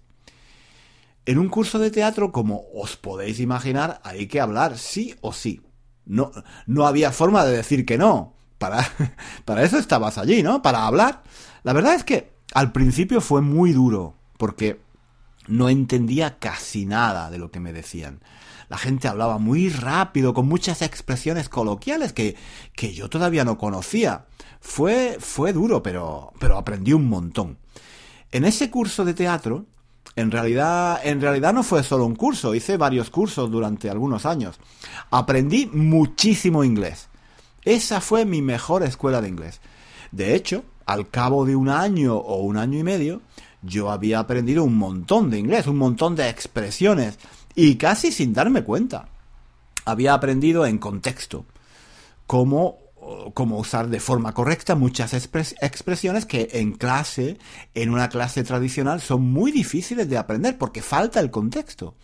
En 1.25 1.39
un 1.39 1.49
curso 1.49 1.79
de 1.79 1.91
teatro, 1.91 2.33
como 2.33 2.65
os 2.75 2.97
podéis 2.97 3.41
imaginar, 3.41 4.01
hay 4.05 4.27
que 4.27 4.41
hablar 4.41 4.77
sí 4.77 5.15
o 5.21 5.33
sí. 5.33 5.63
No, 6.05 6.33
no 6.67 6.87
había 6.87 7.13
forma 7.13 7.45
de 7.45 7.57
decir 7.57 7.87
que 7.87 7.97
no. 7.97 8.35
Para, 8.59 8.87
para 9.45 9.63
eso 9.63 9.79
estabas 9.79 10.19
allí, 10.19 10.43
¿no? 10.43 10.63
Para 10.63 10.87
hablar. 10.87 11.23
La 11.63 11.73
verdad 11.73 11.95
es 11.95 12.05
que 12.05 12.33
al 12.55 12.73
principio 12.73 13.21
fue 13.21 13.41
muy 13.41 13.73
duro, 13.73 14.17
porque 14.37 14.81
no 15.47 15.69
entendía 15.69 16.39
casi 16.39 16.87
nada 16.87 17.31
de 17.31 17.39
lo 17.39 17.51
que 17.51 17.61
me 17.61 17.73
decían. 17.73 18.21
La 18.73 18.79
gente 18.79 19.07
hablaba 19.07 19.37
muy 19.37 19.69
rápido, 19.69 20.33
con 20.33 20.49
muchas 20.49 20.81
expresiones 20.81 21.51
coloquiales 21.51 22.15
que, 22.15 22.37
que 22.75 22.95
yo 22.95 23.11
todavía 23.11 23.45
no 23.45 23.59
conocía. 23.59 24.25
Fue, 24.63 25.19
fue 25.21 25.53
duro, 25.53 25.83
pero, 25.83 26.33
pero 26.41 26.57
aprendí 26.57 26.95
un 26.95 27.07
montón. 27.07 27.59
En 28.31 28.47
ese 28.47 28.71
curso 28.71 29.05
de 29.05 29.13
teatro, 29.13 29.67
en 30.17 30.31
realidad, 30.31 30.99
en 31.05 31.21
realidad 31.21 31.53
no 31.53 31.65
fue 31.65 31.83
solo 31.83 32.07
un 32.07 32.17
curso, 32.17 32.55
hice 32.55 32.79
varios 32.79 33.11
cursos 33.11 33.51
durante 33.51 33.91
algunos 33.91 34.25
años. 34.25 34.59
Aprendí 35.11 35.67
muchísimo 35.67 36.65
inglés. 36.65 37.11
Esa 37.67 38.01
fue 38.01 38.25
mi 38.25 38.41
mejor 38.41 38.85
escuela 38.85 39.21
de 39.21 39.29
inglés. 39.29 39.61
De 40.13 40.35
hecho, 40.35 40.65
al 40.87 41.11
cabo 41.11 41.45
de 41.45 41.57
un 41.57 41.69
año 41.69 42.17
o 42.17 42.39
un 42.39 42.57
año 42.57 42.79
y 42.79 42.85
medio, 42.85 43.21
yo 43.63 43.91
había 43.91 44.19
aprendido 44.19 44.65
un 44.65 44.77
montón 44.77 45.31
de 45.31 45.39
inglés, 45.39 45.67
un 45.67 45.77
montón 45.77 46.17
de 46.17 46.29
expresiones, 46.29 47.19
y 47.55 47.77
casi 47.77 48.13
sin 48.13 48.33
darme 48.33 48.65
cuenta. 48.65 49.09
Había 49.85 50.15
aprendido 50.15 50.65
en 50.67 50.79
contexto 50.79 51.45
cómo 52.27 52.83
cómo 53.35 53.59
usar 53.59 53.89
de 53.89 54.01
forma 54.01 54.33
correcta 54.33 54.75
muchas 54.75 55.13
expresiones 55.15 56.25
que 56.25 56.49
en 56.53 56.73
clase, 56.73 57.39
en 57.75 57.91
una 57.91 58.09
clase 58.09 58.45
tradicional, 58.45 59.01
son 59.01 59.23
muy 59.23 59.51
difíciles 59.51 60.09
de 60.09 60.19
aprender 60.19 60.57
porque 60.57 60.83
falta 60.83 61.21
el 61.21 61.31
contexto. 61.31 61.95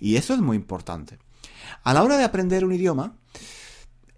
Y 0.00 0.16
eso 0.16 0.34
es 0.34 0.40
muy 0.40 0.56
importante. 0.56 1.18
A 1.84 1.94
la 1.94 2.02
hora 2.02 2.16
de 2.16 2.24
aprender 2.24 2.64
un 2.64 2.72
idioma, 2.72 3.14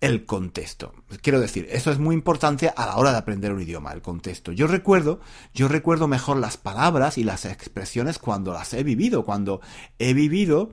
el 0.03 0.27
contexto. 0.27 0.93
Quiero 1.23 1.39
decir, 1.39 1.69
eso 1.71 1.93
es 1.93 2.01
muy 2.01 2.17
importante 2.17 2.73
a 2.77 2.87
la 2.87 2.97
hora 2.97 3.13
de 3.13 3.19
aprender 3.19 3.53
un 3.53 3.63
idioma, 3.63 3.93
el 3.93 4.03
contexto. 4.03 4.51
Yo 4.51 4.67
recuerdo, 4.67 5.21
yo 5.55 5.69
recuerdo 5.69 6.09
mejor 6.09 6.39
las 6.39 6.57
palabras 6.57 7.19
y 7.19 7.25
las 7.25 7.45
expresiones 7.45 8.19
cuando 8.19 8.53
las 8.53 8.75
he 8.75 8.83
vivido, 8.83 9.25
cuando 9.25 9.61
he 10.01 10.13
vivido 10.13 10.73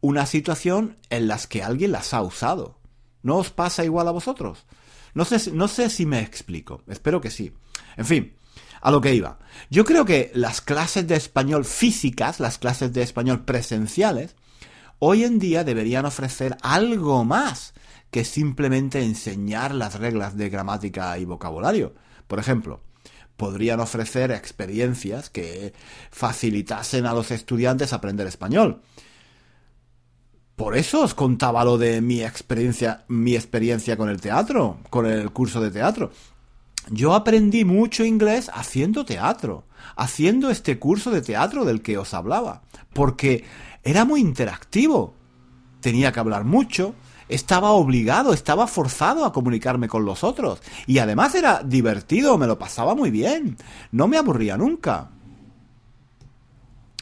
una 0.00 0.24
situación 0.24 0.96
en 1.10 1.28
las 1.28 1.46
que 1.46 1.62
alguien 1.62 1.92
las 1.92 2.14
ha 2.14 2.22
usado. 2.22 2.78
¿No 3.22 3.36
os 3.36 3.50
pasa 3.50 3.84
igual 3.84 4.08
a 4.08 4.12
vosotros? 4.12 4.64
No 5.12 5.26
sé, 5.26 5.52
no 5.52 5.68
sé 5.68 5.90
si 5.90 6.06
me 6.06 6.20
explico, 6.20 6.82
espero 6.88 7.20
que 7.20 7.30
sí. 7.30 7.52
En 7.98 8.06
fin, 8.06 8.34
a 8.80 8.90
lo 8.90 9.02
que 9.02 9.14
iba. 9.14 9.40
Yo 9.68 9.84
creo 9.84 10.06
que 10.06 10.32
las 10.34 10.62
clases 10.62 11.06
de 11.06 11.16
español 11.16 11.66
físicas, 11.66 12.40
las 12.40 12.56
clases 12.56 12.94
de 12.94 13.02
español 13.02 13.44
presenciales, 13.44 14.36
hoy 14.98 15.24
en 15.24 15.38
día 15.38 15.64
deberían 15.64 16.06
ofrecer 16.06 16.56
algo 16.62 17.26
más 17.26 17.74
que 18.10 18.24
simplemente 18.24 19.02
enseñar 19.02 19.74
las 19.74 19.98
reglas 19.98 20.36
de 20.36 20.50
gramática 20.50 21.16
y 21.18 21.24
vocabulario. 21.24 21.94
Por 22.26 22.38
ejemplo, 22.38 22.80
podrían 23.36 23.80
ofrecer 23.80 24.32
experiencias 24.32 25.30
que 25.30 25.72
facilitasen 26.10 27.06
a 27.06 27.14
los 27.14 27.30
estudiantes 27.30 27.92
aprender 27.92 28.26
español. 28.26 28.82
Por 30.56 30.76
eso 30.76 31.00
os 31.00 31.14
contaba 31.14 31.64
lo 31.64 31.78
de 31.78 32.02
mi 32.02 32.22
experiencia, 32.22 33.04
mi 33.08 33.34
experiencia 33.34 33.96
con 33.96 34.10
el 34.10 34.20
teatro, 34.20 34.78
con 34.90 35.06
el 35.06 35.30
curso 35.30 35.60
de 35.62 35.70
teatro. 35.70 36.10
Yo 36.90 37.14
aprendí 37.14 37.64
mucho 37.64 38.04
inglés 38.04 38.50
haciendo 38.52 39.06
teatro, 39.06 39.64
haciendo 39.96 40.50
este 40.50 40.78
curso 40.78 41.10
de 41.10 41.22
teatro 41.22 41.64
del 41.64 41.80
que 41.80 41.96
os 41.96 42.12
hablaba, 42.12 42.62
porque 42.92 43.44
era 43.82 44.04
muy 44.04 44.20
interactivo. 44.20 45.14
Tenía 45.80 46.12
que 46.12 46.20
hablar 46.20 46.44
mucho, 46.44 46.94
estaba 47.30 47.70
obligado, 47.70 48.32
estaba 48.32 48.66
forzado 48.66 49.24
a 49.24 49.32
comunicarme 49.32 49.88
con 49.88 50.04
los 50.04 50.24
otros. 50.24 50.60
Y 50.86 50.98
además 50.98 51.34
era 51.34 51.62
divertido, 51.64 52.36
me 52.38 52.46
lo 52.46 52.58
pasaba 52.58 52.94
muy 52.94 53.10
bien. 53.10 53.56
No 53.92 54.08
me 54.08 54.18
aburría 54.18 54.56
nunca. 54.56 55.10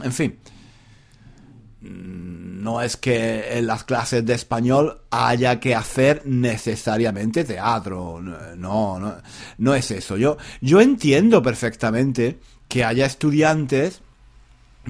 En 0.02 0.12
fin, 0.12 0.38
no 1.80 2.80
es 2.82 2.96
que 2.96 3.58
en 3.58 3.66
las 3.66 3.84
clases 3.84 4.24
de 4.26 4.34
español 4.34 5.02
haya 5.10 5.60
que 5.60 5.74
hacer 5.74 6.22
necesariamente 6.24 7.44
teatro. 7.44 8.20
No, 8.20 8.98
no, 8.98 9.14
no 9.58 9.74
es 9.74 9.90
eso. 9.90 10.16
Yo, 10.16 10.36
yo 10.60 10.80
entiendo 10.80 11.42
perfectamente 11.42 12.38
que 12.68 12.84
haya 12.84 13.06
estudiantes 13.06 14.02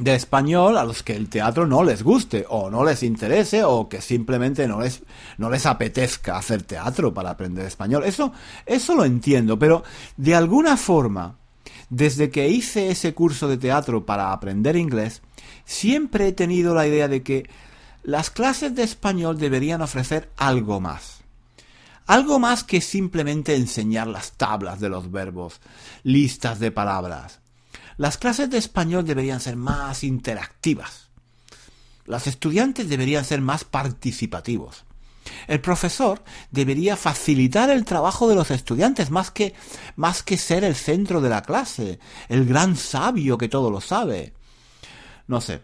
de 0.02 0.14
español 0.14 0.78
a 0.78 0.84
los 0.84 1.02
que 1.02 1.14
el 1.14 1.28
teatro 1.28 1.66
no 1.66 1.82
les 1.82 2.02
guste 2.02 2.44
o 2.48 2.70
no 2.70 2.84
les 2.84 3.02
interese 3.02 3.64
o 3.64 3.88
que 3.88 4.00
simplemente 4.00 4.66
no 4.68 4.80
les, 4.80 5.02
no 5.36 5.50
les 5.50 5.66
apetezca 5.66 6.36
hacer 6.36 6.62
teatro 6.62 7.12
para 7.12 7.30
aprender 7.30 7.66
español. 7.66 8.04
Eso, 8.04 8.32
eso 8.66 8.94
lo 8.94 9.04
entiendo, 9.04 9.58
pero 9.58 9.84
de 10.16 10.34
alguna 10.34 10.76
forma, 10.76 11.36
desde 11.90 12.30
que 12.30 12.48
hice 12.48 12.90
ese 12.90 13.14
curso 13.14 13.48
de 13.48 13.58
teatro 13.58 14.04
para 14.04 14.32
aprender 14.32 14.76
inglés, 14.76 15.22
siempre 15.64 16.28
he 16.28 16.32
tenido 16.32 16.74
la 16.74 16.86
idea 16.86 17.08
de 17.08 17.22
que 17.22 17.48
las 18.02 18.30
clases 18.30 18.74
de 18.74 18.82
español 18.82 19.38
deberían 19.38 19.82
ofrecer 19.82 20.30
algo 20.36 20.80
más. 20.80 21.18
Algo 22.06 22.38
más 22.38 22.64
que 22.64 22.80
simplemente 22.80 23.54
enseñar 23.54 24.06
las 24.06 24.32
tablas 24.32 24.80
de 24.80 24.88
los 24.88 25.10
verbos, 25.10 25.60
listas 26.04 26.58
de 26.58 26.70
palabras. 26.70 27.40
Las 27.98 28.16
clases 28.16 28.48
de 28.48 28.58
español 28.58 29.04
deberían 29.04 29.40
ser 29.40 29.56
más 29.56 30.04
interactivas. 30.04 31.08
Los 32.06 32.28
estudiantes 32.28 32.88
deberían 32.88 33.24
ser 33.24 33.40
más 33.40 33.64
participativos. 33.64 34.84
El 35.48 35.60
profesor 35.60 36.22
debería 36.52 36.96
facilitar 36.96 37.70
el 37.70 37.84
trabajo 37.84 38.28
de 38.28 38.36
los 38.36 38.52
estudiantes 38.52 39.10
más 39.10 39.32
que, 39.32 39.52
más 39.96 40.22
que 40.22 40.38
ser 40.38 40.62
el 40.62 40.76
centro 40.76 41.20
de 41.20 41.28
la 41.28 41.42
clase, 41.42 41.98
el 42.28 42.46
gran 42.46 42.76
sabio 42.76 43.36
que 43.36 43.48
todo 43.48 43.68
lo 43.68 43.80
sabe. 43.80 44.32
No 45.26 45.40
sé, 45.40 45.62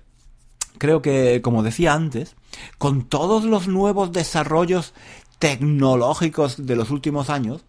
creo 0.76 1.00
que, 1.02 1.40
como 1.40 1.62
decía 1.62 1.94
antes, 1.94 2.34
con 2.78 3.08
todos 3.08 3.44
los 3.44 3.68
nuevos 3.68 4.10
desarrollos 4.10 4.92
tecnológicos 5.38 6.66
de 6.66 6.76
los 6.76 6.90
últimos 6.90 7.30
años, 7.30 7.64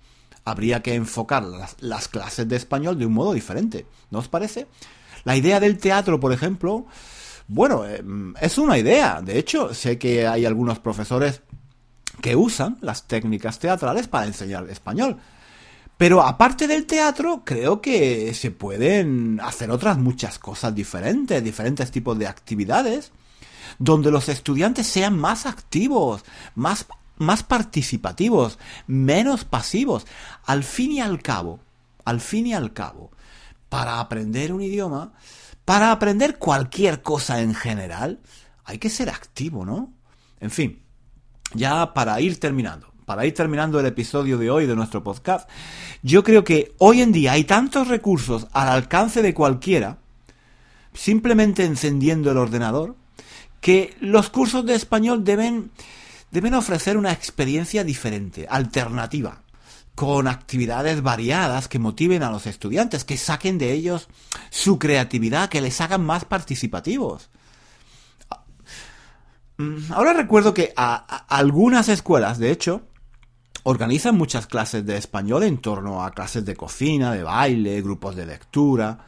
habría 0.46 0.82
que 0.82 0.94
enfocar 0.94 1.44
las, 1.80 2.08
clases 2.08 2.48
de 2.48 2.56
español 2.56 2.98
de 2.98 3.06
un 3.06 3.14
modo 3.14 3.34
diferente. 3.34 3.86
¿No 4.12 4.20
os 4.20 4.28
parece? 4.28 4.68
La 5.24 5.36
idea 5.36 5.60
del 5.60 5.80
teatro, 5.80 6.20
por 6.20 6.32
ejemplo, 6.32 6.86
bueno, 7.48 7.84
eh, 7.86 8.04
es 8.40 8.58
una 8.58 8.78
idea. 8.78 9.22
De 9.22 9.38
hecho, 9.40 9.74
sé 9.74 9.98
que 9.98 10.28
hay 10.28 10.46
algunos 10.46 10.80
profesores 10.80 11.42
que 12.22 12.36
usan 12.36 12.78
las 12.82 13.08
técnicas 13.08 13.60
teatrales 13.60 14.08
para 14.08 14.28
enseñar 14.28 14.70
español. 14.70 15.18
Pero 15.98 16.22
aparte 16.22 16.68
del 16.68 16.86
teatro, 16.86 17.42
creo 17.46 17.82
que 17.82 18.34
se 18.34 18.52
pueden 18.52 19.40
hacer 19.42 19.72
otras 19.72 19.98
muchas 19.98 20.38
cosas 20.40 20.76
diferentes, 20.76 21.44
diferentes 21.44 21.90
tipos 21.90 22.20
de 22.20 22.28
actividades, 22.28 23.12
donde 23.80 24.12
los 24.12 24.28
estudiantes 24.30 24.88
sean 24.88 25.18
más 25.18 25.46
activos, 25.46 26.24
más, 26.54 26.86
más 27.18 27.44
participativos, 27.44 28.60
menos 28.88 29.46
pasivos. 29.46 30.06
Al 30.46 30.64
fin 30.64 30.92
y 30.94 31.02
al 31.02 31.22
cabo, 31.22 31.60
al 32.04 32.22
fin 32.22 32.48
y 32.48 32.54
al 32.54 32.74
cabo, 32.74 33.12
para 33.70 34.00
aprender 34.00 34.54
un 34.54 34.62
idioma, 34.62 35.14
para 35.64 35.92
aprender 35.92 36.38
cualquier 36.38 37.02
cosa 37.02 37.42
en 37.42 37.54
general, 37.54 38.20
hay 38.64 38.78
que 38.78 38.90
ser 38.90 39.10
activo, 39.10 39.66
¿no? 39.66 39.94
En 40.40 40.52
fin, 40.52 40.82
ya 41.54 41.94
para 41.94 42.20
ir 42.22 42.40
terminando 42.40 42.96
para 43.06 43.26
ir 43.26 43.34
terminando 43.34 43.80
el 43.80 43.86
episodio 43.86 44.38
de 44.38 44.50
hoy 44.50 44.66
de 44.66 44.76
nuestro 44.76 45.04
podcast, 45.04 45.48
yo 46.02 46.24
creo 46.24 46.44
que 46.44 46.74
hoy 46.80 47.02
en 47.02 47.12
día 47.12 47.34
hay 47.34 47.44
tantos 47.44 47.88
recursos 47.88 48.48
al 48.52 48.68
alcance 48.68 49.22
de 49.22 49.34
cualquiera, 49.34 50.00
simplemente 50.94 51.64
encendiendo 51.66 52.32
el 52.32 52.38
ordenador, 52.38 52.96
que 53.62 53.96
los 54.00 54.30
cursos 54.30 54.66
de 54.66 54.76
español 54.76 55.24
deben, 55.24 55.72
deben 56.32 56.54
ofrecer 56.54 56.98
una 56.98 57.12
experiencia 57.12 57.84
diferente, 57.84 58.48
alternativa, 58.50 59.44
con 59.96 60.28
actividades 60.28 61.02
variadas 61.02 61.68
que 61.68 61.80
motiven 61.80 62.24
a 62.24 62.32
los 62.32 62.48
estudiantes, 62.48 63.06
que 63.06 63.18
saquen 63.18 63.58
de 63.58 63.72
ellos 63.72 64.08
su 64.50 64.78
creatividad, 64.78 65.50
que 65.50 65.62
les 65.62 65.80
hagan 65.82 66.06
más 66.06 66.26
participativos. 66.26 67.30
Mm, 69.58 69.94
ahora 69.94 70.14
recuerdo 70.14 70.54
que 70.54 70.74
a 70.76 70.96
algunas 71.30 71.88
escuelas, 71.88 72.40
de 72.40 72.52
hecho, 72.52 72.84
organizan 73.68 74.16
muchas 74.16 74.46
clases 74.46 74.86
de 74.86 74.96
español 74.96 75.44
en 75.44 75.58
torno 75.58 76.04
a 76.04 76.12
clases 76.12 76.46
de 76.46 76.56
cocina, 76.56 77.12
de 77.14 77.24
baile, 77.24 77.82
grupos 77.82 78.16
de 78.16 78.28
lectura. 78.28 79.08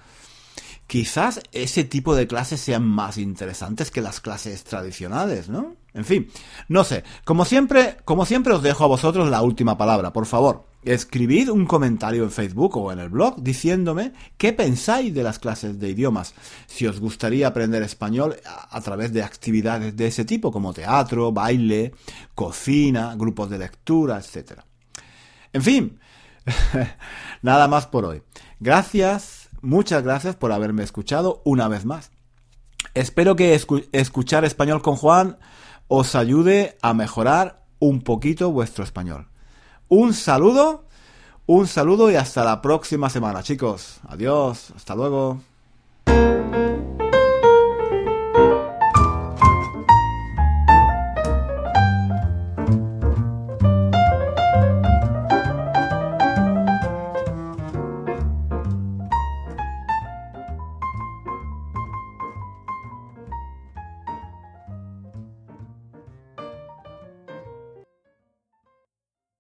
Quizás 0.88 1.42
ese 1.52 1.84
tipo 1.84 2.16
de 2.16 2.26
clases 2.26 2.60
sean 2.60 2.84
más 2.84 3.20
interesantes 3.20 3.92
que 3.92 4.02
las 4.02 4.20
clases 4.20 4.64
tradicionales, 4.64 5.48
¿no? 5.48 5.76
En 5.98 6.06
fin, 6.06 6.30
no 6.68 6.84
sé. 6.84 7.04
Como 7.26 7.44
siempre, 7.44 7.98
como 8.06 8.28
siempre 8.28 8.54
os 8.54 8.62
dejo 8.62 8.84
a 8.84 8.88
vosotros 8.88 9.32
la 9.32 9.42
última 9.42 9.80
palabra, 9.80 10.14
por 10.14 10.28
favor. 10.28 10.68
Escribid 10.84 11.50
un 11.50 11.66
comentario 11.66 12.24
en 12.24 12.30
Facebook 12.30 12.78
o 12.78 12.92
en 12.92 13.00
el 13.00 13.10
blog 13.10 13.42
diciéndome 13.42 14.14
qué 14.38 14.54
pensáis 14.54 15.12
de 15.16 15.24
las 15.24 15.40
clases 15.40 15.80
de 15.80 15.90
idiomas. 15.90 16.36
Si 16.68 16.86
os 16.86 17.00
gustaría 17.00 17.48
aprender 17.48 17.82
español 17.82 18.36
a, 18.46 18.80
través 18.82 19.12
de 19.12 19.24
actividades 19.24 19.98
de 19.98 20.06
ese 20.06 20.24
tipo, 20.24 20.52
como 20.52 20.72
teatro, 20.72 21.32
baile, 21.32 21.94
cocina, 22.36 23.16
grupos 23.16 23.50
de 23.50 23.58
lectura, 23.58 24.20
etc. 24.20 24.62
En 25.52 25.64
fin, 25.64 26.00
nada 27.42 27.68
más 27.68 27.88
por 27.88 28.06
hoy. 28.06 28.22
Gracias, 28.60 29.50
muchas 29.62 30.04
gracias 30.04 30.36
por 30.36 30.52
haberme 30.52 30.84
escuchado 30.84 31.42
una 31.44 31.68
vez 31.68 31.86
más. 31.86 32.12
Espero 32.94 33.36
que 33.36 33.60
escuchar 33.94 34.46
español 34.46 34.84
con 34.84 34.96
Juan 34.96 35.38
os 35.88 36.16
ayude 36.16 36.78
a 36.82 36.94
mejorar 36.94 37.64
un 37.80 38.02
poquito 38.02 38.52
vuestro 38.52 38.84
español. 38.84 39.28
Un 39.88 40.14
saludo, 40.14 40.84
un 41.46 41.68
saludo 41.68 42.12
y 42.12 42.16
hasta 42.16 42.44
la 42.44 42.62
próxima 42.62 43.10
semana, 43.10 43.44
chicos. 43.44 44.00
Adiós, 44.08 44.72
hasta 44.76 44.96
luego. 44.96 45.40